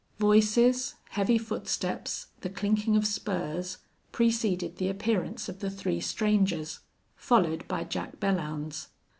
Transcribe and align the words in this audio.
Voices, 0.17 0.95
heavy 1.09 1.37
footsteps, 1.37 2.29
the 2.39 2.49
clinking 2.49 2.95
of 2.95 3.05
spurs, 3.05 3.77
preceded 4.11 4.77
the 4.77 4.89
appearance 4.89 5.47
of 5.47 5.59
the 5.59 5.69
three 5.69 5.99
strangers, 6.01 6.79
followed 7.15 7.67
by 7.67 7.83
Jack 7.83 8.19
Belllounds. 8.19 8.87